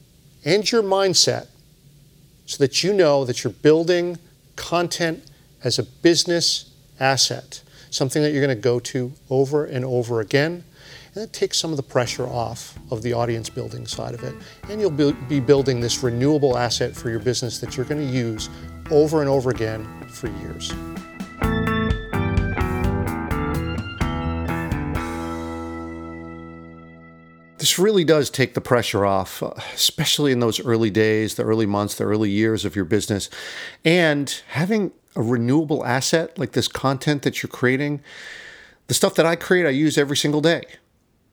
and 0.45 0.71
your 0.71 0.81
mindset 0.81 1.47
so 2.45 2.63
that 2.63 2.85
you 2.85 2.93
know 2.93 3.25
that 3.25 3.43
you're 3.43 3.51
building 3.51 4.17
content 4.55 5.29
as 5.61 5.77
a 5.77 5.83
business 5.83 6.73
asset, 7.01 7.61
something 7.89 8.23
that 8.23 8.31
you're 8.31 8.45
going 8.45 8.55
to 8.55 8.61
go 8.61 8.79
to 8.79 9.11
over 9.29 9.65
and 9.65 9.83
over 9.83 10.21
again 10.21 10.63
and 11.17 11.23
that 11.23 11.33
takes 11.33 11.57
some 11.57 11.71
of 11.71 11.77
the 11.77 11.83
pressure 11.83 12.27
off 12.27 12.77
of 12.91 13.01
the 13.01 13.11
audience 13.11 13.49
building 13.49 13.87
side 13.87 14.13
of 14.13 14.23
it. 14.23 14.35
And 14.69 14.79
you'll 14.79 14.91
be 14.91 15.39
building 15.39 15.79
this 15.79 16.03
renewable 16.03 16.55
asset 16.55 16.95
for 16.95 17.09
your 17.09 17.17
business 17.17 17.57
that 17.57 17.75
you're 17.75 17.87
going 17.87 18.07
to 18.07 18.13
use 18.13 18.51
over 18.91 19.21
and 19.21 19.27
over 19.27 19.49
again 19.49 19.83
for 20.09 20.27
years. 20.27 20.71
This 27.57 27.79
really 27.79 28.03
does 28.03 28.29
take 28.29 28.53
the 28.53 28.61
pressure 28.61 29.03
off, 29.03 29.41
especially 29.73 30.31
in 30.31 30.39
those 30.39 30.59
early 30.59 30.91
days, 30.91 31.33
the 31.33 31.43
early 31.43 31.65
months, 31.65 31.95
the 31.95 32.03
early 32.03 32.29
years 32.29 32.63
of 32.63 32.75
your 32.75 32.85
business. 32.85 33.27
And 33.83 34.29
having 34.49 34.91
a 35.15 35.23
renewable 35.23 35.83
asset 35.83 36.37
like 36.37 36.51
this 36.51 36.67
content 36.67 37.23
that 37.23 37.41
you're 37.41 37.49
creating, 37.49 38.01
the 38.85 38.93
stuff 38.93 39.15
that 39.15 39.25
I 39.25 39.35
create, 39.35 39.65
I 39.65 39.71
use 39.71 39.97
every 39.97 40.15
single 40.15 40.41
day. 40.41 40.61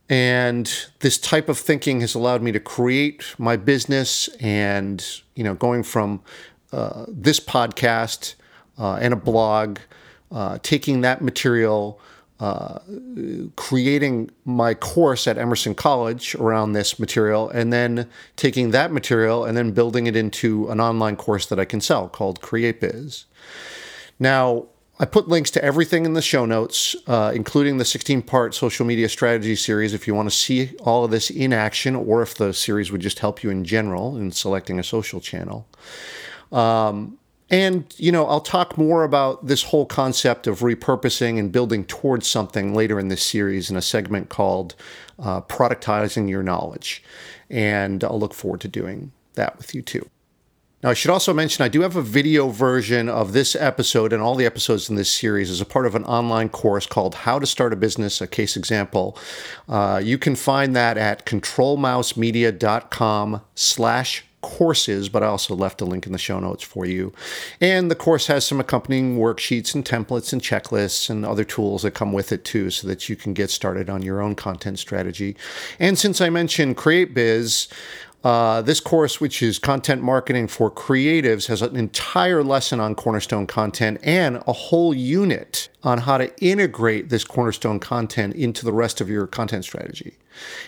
And 0.08 0.70
this 1.00 1.16
type 1.16 1.48
of 1.48 1.58
thinking 1.58 2.00
has 2.02 2.14
allowed 2.14 2.42
me 2.42 2.52
to 2.52 2.60
create 2.60 3.34
my 3.38 3.56
business 3.56 4.28
and, 4.40 5.04
you 5.34 5.42
know, 5.42 5.54
going 5.54 5.82
from 5.82 6.20
uh, 6.72 7.06
this 7.08 7.40
podcast 7.40 8.34
uh, 8.78 8.96
and 8.96 9.14
a 9.14 9.16
blog, 9.16 9.78
uh, 10.30 10.58
taking 10.62 11.00
that 11.00 11.22
material, 11.22 12.00
uh, 12.40 12.80
creating 13.56 14.30
my 14.44 14.74
course 14.74 15.26
at 15.26 15.38
Emerson 15.38 15.74
College 15.74 16.34
around 16.34 16.72
this 16.72 16.98
material, 16.98 17.48
and 17.48 17.72
then 17.72 18.08
taking 18.36 18.72
that 18.72 18.92
material 18.92 19.44
and 19.44 19.56
then 19.56 19.70
building 19.70 20.06
it 20.06 20.16
into 20.16 20.68
an 20.68 20.80
online 20.80 21.16
course 21.16 21.46
that 21.46 21.58
I 21.58 21.64
can 21.64 21.80
sell 21.80 22.08
called 22.08 22.42
Create 22.42 22.80
Biz. 22.80 23.24
Now, 24.18 24.66
I 25.04 25.06
put 25.06 25.28
links 25.28 25.50
to 25.50 25.62
everything 25.62 26.06
in 26.06 26.14
the 26.14 26.22
show 26.22 26.46
notes, 26.46 26.96
uh, 27.06 27.30
including 27.34 27.76
the 27.76 27.84
16 27.84 28.22
part 28.22 28.54
social 28.54 28.86
media 28.86 29.06
strategy 29.10 29.54
series 29.54 29.92
if 29.92 30.06
you 30.06 30.14
want 30.14 30.30
to 30.30 30.34
see 30.34 30.74
all 30.80 31.04
of 31.04 31.10
this 31.10 31.28
in 31.28 31.52
action 31.52 31.94
or 31.94 32.22
if 32.22 32.36
the 32.36 32.54
series 32.54 32.90
would 32.90 33.02
just 33.02 33.18
help 33.18 33.42
you 33.42 33.50
in 33.50 33.66
general 33.66 34.16
in 34.16 34.32
selecting 34.32 34.78
a 34.78 34.82
social 34.82 35.20
channel. 35.20 35.68
Um, 36.52 37.18
and, 37.50 37.94
you 37.98 38.12
know, 38.12 38.26
I'll 38.26 38.40
talk 38.40 38.78
more 38.78 39.04
about 39.04 39.46
this 39.46 39.64
whole 39.64 39.84
concept 39.84 40.46
of 40.46 40.60
repurposing 40.60 41.38
and 41.38 41.52
building 41.52 41.84
towards 41.84 42.26
something 42.26 42.72
later 42.72 42.98
in 42.98 43.08
this 43.08 43.22
series 43.22 43.68
in 43.68 43.76
a 43.76 43.82
segment 43.82 44.30
called 44.30 44.74
uh, 45.18 45.42
Productizing 45.42 46.30
Your 46.30 46.42
Knowledge. 46.42 47.04
And 47.50 48.02
I'll 48.02 48.18
look 48.18 48.32
forward 48.32 48.62
to 48.62 48.68
doing 48.68 49.12
that 49.34 49.58
with 49.58 49.74
you 49.74 49.82
too. 49.82 50.08
Now, 50.84 50.90
I 50.90 50.94
should 50.94 51.10
also 51.10 51.32
mention 51.32 51.64
I 51.64 51.68
do 51.68 51.80
have 51.80 51.96
a 51.96 52.02
video 52.02 52.50
version 52.50 53.08
of 53.08 53.32
this 53.32 53.56
episode 53.56 54.12
and 54.12 54.22
all 54.22 54.34
the 54.34 54.44
episodes 54.44 54.90
in 54.90 54.96
this 54.96 55.10
series 55.10 55.50
as 55.50 55.62
a 55.62 55.64
part 55.64 55.86
of 55.86 55.94
an 55.94 56.04
online 56.04 56.50
course 56.50 56.84
called 56.84 57.14
How 57.14 57.38
to 57.38 57.46
Start 57.46 57.72
a 57.72 57.76
Business, 57.76 58.20
a 58.20 58.26
Case 58.26 58.54
Example. 58.54 59.16
Uh, 59.66 60.02
you 60.04 60.18
can 60.18 60.36
find 60.36 60.76
that 60.76 60.98
at 60.98 61.24
controlmousemedia.com 61.24 63.40
slash 63.54 64.26
courses, 64.42 65.08
but 65.08 65.22
I 65.22 65.28
also 65.28 65.54
left 65.54 65.80
a 65.80 65.86
link 65.86 66.04
in 66.04 66.12
the 66.12 66.18
show 66.18 66.38
notes 66.38 66.62
for 66.62 66.84
you. 66.84 67.14
And 67.62 67.90
the 67.90 67.94
course 67.94 68.26
has 68.26 68.46
some 68.46 68.60
accompanying 68.60 69.16
worksheets 69.16 69.74
and 69.74 69.86
templates 69.86 70.34
and 70.34 70.42
checklists 70.42 71.08
and 71.08 71.24
other 71.24 71.44
tools 71.44 71.84
that 71.84 71.92
come 71.92 72.12
with 72.12 72.30
it 72.30 72.44
too, 72.44 72.68
so 72.68 72.86
that 72.88 73.08
you 73.08 73.16
can 73.16 73.32
get 73.32 73.48
started 73.48 73.88
on 73.88 74.02
your 74.02 74.20
own 74.20 74.34
content 74.34 74.78
strategy. 74.78 75.34
And 75.78 75.98
since 75.98 76.20
I 76.20 76.28
mentioned 76.28 76.76
Create 76.76 77.14
Biz, 77.14 77.68
uh, 78.24 78.62
this 78.62 78.80
course, 78.80 79.20
which 79.20 79.42
is 79.42 79.58
content 79.58 80.02
marketing 80.02 80.48
for 80.48 80.70
creatives, 80.70 81.48
has 81.48 81.60
an 81.60 81.76
entire 81.76 82.42
lesson 82.42 82.80
on 82.80 82.94
Cornerstone 82.94 83.46
content 83.46 84.00
and 84.02 84.42
a 84.46 84.54
whole 84.54 84.94
unit 84.94 85.68
on 85.82 85.98
how 85.98 86.16
to 86.16 86.34
integrate 86.42 87.10
this 87.10 87.22
Cornerstone 87.22 87.78
content 87.78 88.34
into 88.34 88.64
the 88.64 88.72
rest 88.72 89.02
of 89.02 89.10
your 89.10 89.26
content 89.26 89.64
strategy. 89.64 90.16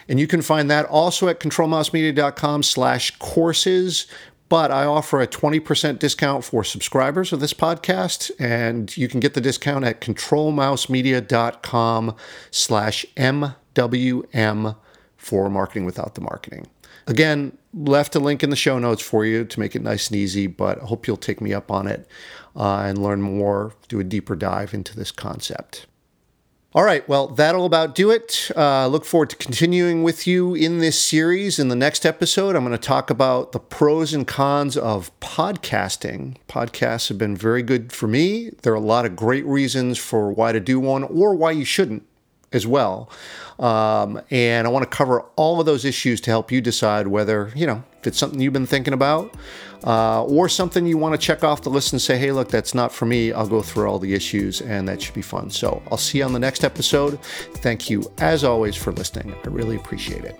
And 0.06 0.20
you 0.20 0.26
can 0.26 0.42
find 0.42 0.70
that 0.70 0.84
also 0.84 1.28
at 1.28 1.40
controlmousemedia.com 1.40 2.62
slash 2.62 3.16
courses. 3.18 4.06
But 4.48 4.70
I 4.70 4.84
offer 4.84 5.20
a 5.20 5.26
20% 5.26 5.98
discount 5.98 6.44
for 6.44 6.62
subscribers 6.62 7.32
of 7.32 7.40
this 7.40 7.52
podcast, 7.52 8.30
and 8.38 8.96
you 8.96 9.08
can 9.08 9.18
get 9.18 9.34
the 9.34 9.40
discount 9.40 9.84
at 9.84 10.00
controlmousemedia.com 10.00 12.14
slash 12.52 13.04
MWM 13.16 14.76
for 15.16 15.48
marketing 15.50 15.84
without 15.84 16.14
the 16.14 16.20
marketing. 16.20 16.66
Again, 17.06 17.56
left 17.72 18.16
a 18.16 18.18
link 18.18 18.42
in 18.42 18.50
the 18.50 18.56
show 18.56 18.78
notes 18.78 19.02
for 19.02 19.24
you 19.24 19.44
to 19.44 19.60
make 19.60 19.76
it 19.76 19.82
nice 19.82 20.08
and 20.08 20.16
easy, 20.16 20.46
but 20.46 20.82
I 20.82 20.86
hope 20.86 21.06
you'll 21.06 21.16
take 21.16 21.40
me 21.40 21.52
up 21.54 21.70
on 21.70 21.86
it 21.86 22.08
uh, 22.56 22.80
and 22.80 22.98
learn 22.98 23.22
more, 23.22 23.74
do 23.88 24.00
a 24.00 24.04
deeper 24.04 24.34
dive 24.34 24.74
into 24.74 24.96
this 24.96 25.12
concept. 25.12 25.86
All 26.74 26.84
right, 26.84 27.08
well, 27.08 27.28
that'll 27.28 27.64
about 27.64 27.94
do 27.94 28.10
it. 28.10 28.50
Uh, 28.54 28.86
look 28.88 29.06
forward 29.06 29.30
to 29.30 29.36
continuing 29.36 30.02
with 30.02 30.26
you 30.26 30.54
in 30.54 30.78
this 30.78 31.02
series. 31.02 31.58
In 31.58 31.68
the 31.68 31.76
next 31.76 32.04
episode, 32.04 32.54
I'm 32.54 32.64
going 32.64 32.76
to 32.76 32.78
talk 32.78 33.08
about 33.08 33.52
the 33.52 33.60
pros 33.60 34.12
and 34.12 34.26
cons 34.26 34.76
of 34.76 35.10
podcasting. 35.20 36.36
Podcasts 36.48 37.08
have 37.08 37.16
been 37.16 37.34
very 37.34 37.62
good 37.62 37.92
for 37.92 38.08
me. 38.08 38.50
There 38.60 38.74
are 38.74 38.76
a 38.76 38.80
lot 38.80 39.06
of 39.06 39.16
great 39.16 39.46
reasons 39.46 39.96
for 39.96 40.30
why 40.30 40.52
to 40.52 40.60
do 40.60 40.78
one 40.78 41.04
or 41.04 41.34
why 41.34 41.52
you 41.52 41.64
shouldn't 41.64 42.06
as 42.52 42.66
well. 42.66 43.10
Um, 43.58 44.20
and 44.30 44.66
I 44.66 44.70
want 44.70 44.90
to 44.90 44.96
cover 44.96 45.22
all 45.36 45.60
of 45.60 45.66
those 45.66 45.84
issues 45.84 46.20
to 46.22 46.30
help 46.30 46.52
you 46.52 46.60
decide 46.60 47.08
whether, 47.08 47.52
you 47.56 47.66
know, 47.66 47.82
if 48.00 48.06
it's 48.06 48.18
something 48.18 48.40
you've 48.40 48.52
been 48.52 48.66
thinking 48.66 48.92
about 48.92 49.34
uh, 49.84 50.24
or 50.24 50.48
something 50.48 50.86
you 50.86 50.98
want 50.98 51.18
to 51.18 51.26
check 51.26 51.42
off 51.42 51.62
the 51.62 51.70
list 51.70 51.92
and 51.92 52.02
say, 52.02 52.18
hey, 52.18 52.32
look, 52.32 52.48
that's 52.48 52.74
not 52.74 52.92
for 52.92 53.06
me. 53.06 53.32
I'll 53.32 53.48
go 53.48 53.62
through 53.62 53.88
all 53.88 53.98
the 53.98 54.14
issues 54.14 54.60
and 54.60 54.86
that 54.88 55.00
should 55.00 55.14
be 55.14 55.22
fun. 55.22 55.50
So 55.50 55.82
I'll 55.90 55.98
see 55.98 56.18
you 56.18 56.24
on 56.24 56.32
the 56.32 56.38
next 56.38 56.64
episode. 56.64 57.18
Thank 57.56 57.88
you, 57.88 58.10
as 58.18 58.44
always, 58.44 58.76
for 58.76 58.92
listening. 58.92 59.34
I 59.44 59.48
really 59.48 59.76
appreciate 59.76 60.24
it. 60.24 60.36